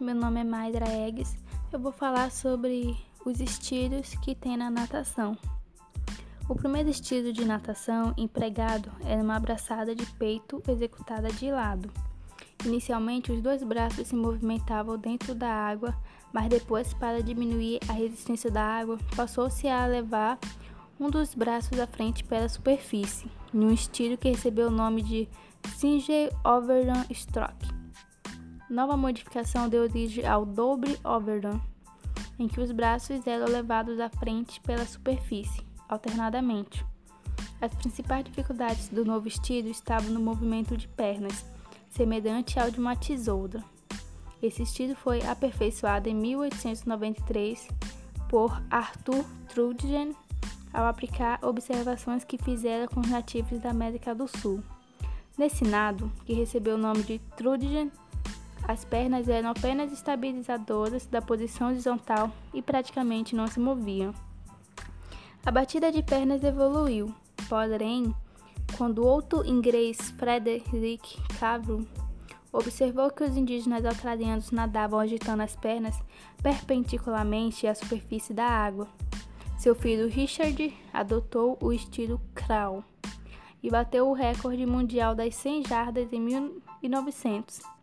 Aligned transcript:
meu 0.00 0.14
nome 0.14 0.40
é 0.40 0.44
Maidra 0.44 0.88
Eggs. 0.88 1.36
Eu 1.72 1.80
vou 1.80 1.90
falar 1.90 2.30
sobre 2.30 2.96
os 3.24 3.40
estilos 3.40 4.14
que 4.22 4.32
tem 4.34 4.56
na 4.56 4.70
natação. 4.70 5.36
O 6.48 6.54
primeiro 6.54 6.88
estilo 6.88 7.32
de 7.32 7.44
natação 7.44 8.14
empregado 8.16 8.90
é 9.04 9.16
uma 9.16 9.36
abraçada 9.36 9.94
de 9.94 10.06
peito 10.12 10.62
executada 10.68 11.28
de 11.32 11.50
lado. 11.50 11.90
Inicialmente, 12.64 13.32
os 13.32 13.42
dois 13.42 13.62
braços 13.62 14.08
se 14.08 14.14
movimentavam 14.14 14.96
dentro 14.96 15.34
da 15.34 15.52
água, 15.52 15.94
mas 16.32 16.48
depois, 16.48 16.94
para 16.94 17.22
diminuir 17.22 17.80
a 17.88 17.92
resistência 17.92 18.50
da 18.50 18.62
água, 18.62 18.98
passou-se 19.16 19.66
a 19.66 19.84
levar 19.86 20.38
um 20.98 21.10
dos 21.10 21.34
braços 21.34 21.78
à 21.78 21.86
frente 21.86 22.22
pela 22.24 22.48
superfície, 22.48 23.28
em 23.52 23.58
um 23.58 23.72
estilo 23.72 24.16
que 24.16 24.30
recebeu 24.30 24.68
o 24.68 24.72
nome 24.72 25.02
de 25.02 25.28
Single 25.76 26.30
Overrun 26.44 27.04
Stroke. 27.12 27.77
Nova 28.70 28.98
modificação 28.98 29.66
deu 29.66 29.82
origem 29.82 30.26
ao 30.26 30.44
Double 30.44 30.98
Overrun, 31.02 31.58
em 32.38 32.46
que 32.46 32.60
os 32.60 32.70
braços 32.70 33.26
eram 33.26 33.46
levados 33.46 33.98
à 33.98 34.10
frente 34.10 34.60
pela 34.60 34.84
superfície, 34.84 35.66
alternadamente. 35.88 36.84
As 37.62 37.74
principais 37.74 38.24
dificuldades 38.24 38.88
do 38.90 39.06
novo 39.06 39.26
estilo 39.26 39.68
estavam 39.68 40.10
no 40.10 40.20
movimento 40.20 40.76
de 40.76 40.86
pernas, 40.86 41.46
semelhante 41.88 42.60
ao 42.60 42.70
de 42.70 42.78
uma 42.78 42.94
tesoura. 42.94 43.64
Esse 44.42 44.62
estilo 44.62 44.94
foi 44.94 45.22
aperfeiçoado 45.22 46.10
em 46.10 46.14
1893 46.14 47.68
por 48.28 48.62
Arthur 48.70 49.24
Trudgen 49.48 50.14
ao 50.74 50.86
aplicar 50.86 51.42
observações 51.42 52.22
que 52.22 52.36
fizera 52.36 52.86
com 52.86 53.00
os 53.00 53.08
nativos 53.08 53.58
da 53.60 53.70
América 53.70 54.14
do 54.14 54.28
Sul. 54.28 54.62
Nesse 55.38 55.64
nado, 55.64 56.12
que 56.26 56.34
recebeu 56.34 56.74
o 56.74 56.78
nome 56.78 57.02
de 57.02 57.18
Trudgen 57.34 57.90
as 58.68 58.84
pernas 58.84 59.30
eram 59.30 59.48
apenas 59.48 59.90
estabilizadoras 59.90 61.06
da 61.06 61.22
posição 61.22 61.68
horizontal 61.68 62.30
e 62.52 62.60
praticamente 62.60 63.34
não 63.34 63.46
se 63.46 63.58
moviam. 63.58 64.12
A 65.44 65.50
batida 65.50 65.90
de 65.90 66.02
pernas 66.02 66.44
evoluiu, 66.44 67.10
porém, 67.48 68.14
quando 68.76 69.06
outro 69.06 69.42
inglês, 69.46 70.10
Frederick 70.18 71.18
Cavro, 71.40 71.88
observou 72.52 73.10
que 73.10 73.24
os 73.24 73.38
indígenas 73.38 73.86
australianos 73.86 74.50
nadavam 74.50 75.00
agitando 75.00 75.42
as 75.42 75.56
pernas 75.56 75.98
perpendicularmente 76.42 77.66
à 77.66 77.74
superfície 77.74 78.34
da 78.34 78.44
água. 78.44 78.86
Seu 79.56 79.74
filho 79.74 80.08
Richard 80.08 80.76
adotou 80.92 81.56
o 81.62 81.72
estilo 81.72 82.20
crawl 82.34 82.84
e 83.62 83.70
bateu 83.70 84.06
o 84.06 84.12
recorde 84.12 84.66
mundial 84.66 85.14
das 85.14 85.34
100 85.36 85.64
jardas 85.66 86.12
em 86.12 86.20
1900. 86.82 87.77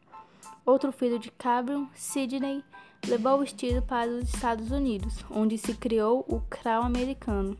Outro 0.66 0.92
filho 0.92 1.20
de 1.20 1.30
Cameron, 1.30 1.88
Sidney, 1.94 2.64
levou 3.08 3.40
o 3.40 3.44
estilo 3.44 3.84
para 3.84 4.10
os 4.10 4.34
Estados 4.34 4.72
Unidos, 4.72 5.24
onde 5.30 5.60
se 5.60 5.76
criou 5.76 6.26
o 6.28 6.42
crawl 6.50 6.84
americano. 6.84 7.56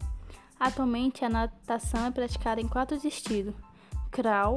Atualmente, 0.60 1.24
a 1.24 1.30
natação 1.30 2.08
é 2.08 2.12
praticada 2.12 2.60
em 2.60 2.68
quatro 2.68 2.98
estilos: 3.06 3.54
crawl, 4.10 4.56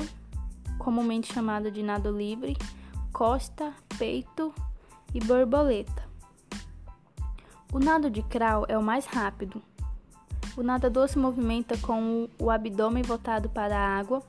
comumente 0.78 1.30
chamado 1.30 1.70
de 1.70 1.82
nado 1.82 2.10
livre, 2.10 2.56
costa, 3.12 3.74
peito 3.98 4.54
e 5.12 5.20
borboleta. 5.20 6.08
O 7.70 7.78
nado 7.78 8.08
de 8.10 8.22
crawl 8.22 8.64
é 8.66 8.78
o 8.78 8.82
mais 8.82 9.04
rápido. 9.04 9.60
O 10.56 10.62
nadador 10.62 11.06
se 11.06 11.19
movimenta 11.19 11.76
com 11.76 12.30
o 12.38 12.50
abdômen 12.50 13.02
voltado 13.02 13.50
para 13.50 13.76
a 13.76 13.98
água 13.98 14.22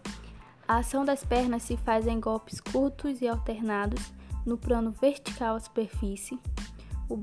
a 0.69 0.77
ação 0.77 1.03
das 1.03 1.25
pernas 1.25 1.63
se 1.63 1.75
faz 1.77 2.05
em 2.05 2.19
golpes 2.19 2.61
curtos 2.61 3.23
e 3.23 3.27
alternados 3.27 4.13
no 4.45 4.55
plano 4.55 4.91
vertical 4.91 5.55
à 5.55 5.59
superfície. 5.59 6.39
O, 7.09 7.19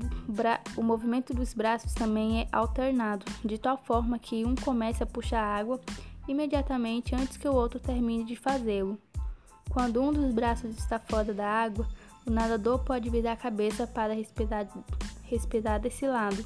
o, 0.75 0.83
movimento 0.83 1.33
dos 1.33 1.53
braços 1.53 1.93
também 1.93 2.41
é 2.41 2.47
alternado, 2.51 3.25
de 3.45 3.57
tal 3.57 3.77
forma 3.77 4.19
que 4.19 4.43
um 4.43 4.53
comece 4.53 5.01
a 5.01 5.05
puxar 5.05 5.41
água 5.41 5.79
imediatamente 6.27 7.15
antes 7.15 7.37
que 7.37 7.47
o 7.47 7.53
outro 7.53 7.79
termine 7.79 8.25
de 8.25 8.35
fazê-lo. 8.35 8.99
Quando 9.69 10.01
um 10.01 10.11
dos 10.11 10.33
braços 10.33 10.77
está 10.77 10.99
fora 10.99 11.33
da 11.33 11.47
água, 11.47 11.87
o 12.25 12.29
nadador 12.29 12.79
pode 12.79 13.09
virar 13.09 13.31
a 13.31 13.37
cabeça 13.37 13.87
para 13.87 14.13
respirar, 14.13 14.67
respirar 15.23 15.79
desse 15.79 16.05
lado. 16.05 16.45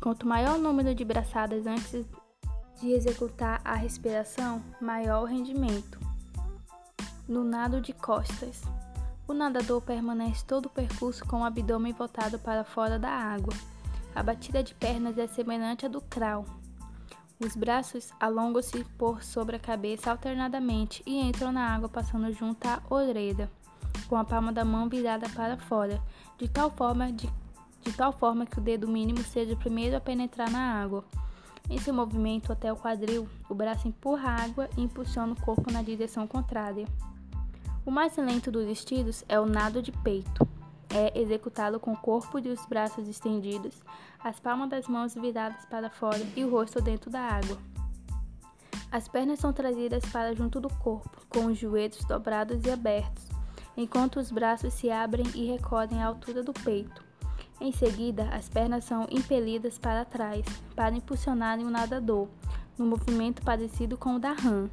Quanto 0.00 0.26
maior 0.26 0.58
o 0.58 0.62
número 0.62 0.94
de 0.94 1.04
braçadas 1.04 1.66
antes 1.66 2.06
de 2.80 2.90
executar 2.90 3.60
a 3.62 3.74
respiração, 3.74 4.62
maior 4.80 5.24
o 5.24 5.26
rendimento 5.26 6.11
no 7.28 7.44
nado 7.44 7.80
de 7.80 7.92
costas. 7.92 8.62
O 9.26 9.32
nadador 9.32 9.80
permanece 9.80 10.44
todo 10.44 10.66
o 10.66 10.70
percurso 10.70 11.24
com 11.26 11.40
o 11.40 11.44
abdômen 11.44 11.92
voltado 11.92 12.38
para 12.38 12.64
fora 12.64 12.98
da 12.98 13.10
água. 13.10 13.54
A 14.14 14.22
batida 14.22 14.62
de 14.62 14.74
pernas 14.74 15.16
é 15.16 15.26
semelhante 15.26 15.86
à 15.86 15.88
do 15.88 16.00
crawl. 16.00 16.44
Os 17.40 17.56
braços 17.56 18.12
alongam-se 18.20 18.84
por 18.96 19.22
sobre 19.22 19.56
a 19.56 19.58
cabeça 19.58 20.10
alternadamente 20.10 21.02
e 21.04 21.18
entram 21.18 21.50
na 21.50 21.74
água 21.74 21.88
passando 21.88 22.32
junto 22.32 22.66
à 22.66 22.80
orelha, 22.88 23.50
com 24.08 24.16
a 24.16 24.24
palma 24.24 24.52
da 24.52 24.64
mão 24.64 24.88
virada 24.88 25.28
para 25.30 25.56
fora, 25.56 26.00
de 26.38 26.48
tal 26.48 26.70
forma, 26.70 27.10
de, 27.10 27.28
de 27.80 27.92
tal 27.92 28.12
forma 28.12 28.46
que 28.46 28.58
o 28.58 28.62
dedo 28.62 28.86
mínimo 28.86 29.22
seja 29.24 29.54
o 29.54 29.56
primeiro 29.56 29.96
a 29.96 30.00
penetrar 30.00 30.50
na 30.50 30.82
água. 30.82 31.04
Em 31.72 31.78
seu 31.78 31.94
movimento 31.94 32.52
até 32.52 32.70
o 32.70 32.76
quadril, 32.76 33.26
o 33.48 33.54
braço 33.54 33.88
empurra 33.88 34.28
a 34.28 34.44
água 34.44 34.68
e 34.76 34.82
impulsiona 34.82 35.32
o 35.32 35.40
corpo 35.40 35.72
na 35.72 35.80
direção 35.80 36.26
contrária. 36.26 36.86
O 37.86 37.90
mais 37.90 38.14
lento 38.18 38.50
dos 38.50 38.68
estilos 38.68 39.24
é 39.26 39.40
o 39.40 39.46
nado 39.46 39.80
de 39.80 39.90
peito. 39.90 40.46
É 40.94 41.18
executado 41.18 41.80
com 41.80 41.92
o 41.94 41.96
corpo 41.96 42.38
e 42.38 42.50
os 42.50 42.66
braços 42.66 43.08
estendidos, 43.08 43.82
as 44.22 44.38
palmas 44.38 44.68
das 44.68 44.86
mãos 44.86 45.14
viradas 45.14 45.64
para 45.64 45.88
fora 45.88 46.20
e 46.36 46.44
o 46.44 46.50
rosto 46.50 46.78
dentro 46.82 47.08
da 47.08 47.20
água. 47.20 47.56
As 48.90 49.08
pernas 49.08 49.38
são 49.38 49.50
trazidas 49.50 50.04
para 50.12 50.34
junto 50.34 50.60
do 50.60 50.68
corpo, 50.68 51.22
com 51.30 51.46
os 51.46 51.56
joelhos 51.56 52.04
dobrados 52.04 52.66
e 52.66 52.70
abertos, 52.70 53.26
enquanto 53.78 54.20
os 54.20 54.30
braços 54.30 54.74
se 54.74 54.90
abrem 54.90 55.26
e 55.34 55.46
recolhem 55.46 56.02
à 56.02 56.06
altura 56.08 56.42
do 56.42 56.52
peito. 56.52 57.11
Em 57.60 57.72
seguida, 57.72 58.24
as 58.32 58.48
pernas 58.48 58.84
são 58.84 59.06
impelidas 59.10 59.78
para 59.78 60.04
trás, 60.04 60.44
para 60.74 60.94
impulsionarem 60.94 61.64
o 61.64 61.70
nadador, 61.70 62.28
num 62.76 62.86
movimento 62.86 63.42
parecido 63.42 63.96
com 63.96 64.16
o 64.16 64.18
da 64.18 64.32
rã. 64.32 64.68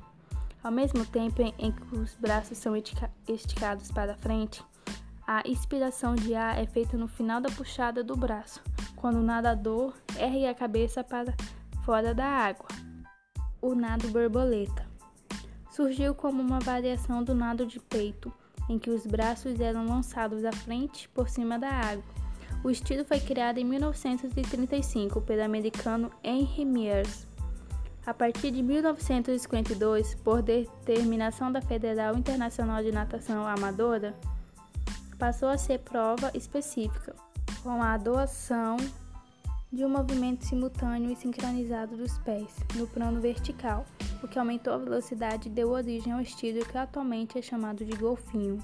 Ao 0.64 0.72
mesmo 0.72 1.06
tempo 1.06 1.42
em 1.42 1.72
que 1.72 1.96
os 1.96 2.16
braços 2.16 2.58
são 2.58 2.74
esticados 3.28 3.92
para 3.92 4.18
frente, 4.18 4.64
a 5.26 5.48
inspiração 5.48 6.16
de 6.16 6.34
ar 6.34 6.58
é 6.58 6.66
feita 6.66 6.98
no 6.98 7.08
final 7.08 7.40
da 7.40 7.52
puxada 7.52 8.04
do 8.04 8.16
braço, 8.16 8.62
quando 8.96 9.18
o 9.18 9.24
nadador 9.24 9.94
ergue 10.18 10.48
a 10.48 10.56
cabeça 10.56 11.04
para 11.04 11.36
fora 11.86 12.14
da 12.16 12.26
água. 12.26 12.68
O 13.62 13.76
nado 13.76 14.08
borboleta 14.10 14.88
surgiu 15.70 16.16
como 16.16 16.42
uma 16.42 16.60
variação 16.60 17.24
do 17.24 17.36
nado 17.36 17.66
de 17.66 17.80
peito, 17.80 18.34
em 18.68 18.78
que 18.78 18.90
os 18.90 19.06
braços 19.06 19.60
eram 19.60 19.86
lançados 19.86 20.44
à 20.44 20.52
frente 20.52 21.08
por 21.10 21.30
cima 21.30 21.58
da 21.58 21.70
água. 21.70 22.04
O 22.62 22.70
estilo 22.70 23.06
foi 23.06 23.22
criado 23.22 23.58
em 23.58 23.64
1935 23.64 25.22
pelo 25.22 25.44
americano 25.44 26.12
Henry 26.22 26.66
Mears. 26.66 27.25
A 28.06 28.14
partir 28.14 28.52
de 28.52 28.62
1952, 28.62 30.16
por 30.16 30.42
determinação 30.42 31.52
da 31.52 31.62
Federal 31.62 32.18
Internacional 32.18 32.84
de 32.84 32.92
Natação 32.92 33.48
Amadora, 33.48 34.14
passou 35.18 35.48
a 35.48 35.58
ser 35.58 35.80
prova 35.80 36.31
específica, 36.34 37.16
com 37.64 37.81
a 37.81 37.94
adoção 37.94 38.75
de 39.72 39.86
um 39.86 39.90
movimento 39.90 40.44
simultâneo 40.44 41.12
e 41.12 41.16
sincronizado 41.16 41.96
dos 41.96 42.18
pés 42.19 42.58
no 42.75 42.88
plano 42.88 43.22
vertical, 43.22 43.86
o 44.22 44.28
que 44.28 44.38
aumentou 44.38 44.74
a 44.74 44.78
velocidade 44.78 45.48
e 45.48 45.51
deu 45.51 45.69
origem 45.69 46.12
ao 46.12 46.22
estilo 46.22 46.66
que 46.66 46.78
atualmente 46.78 47.38
é 47.38 47.42
chamado 47.42 47.86
de 47.86 47.95
golfinho. 47.95 48.57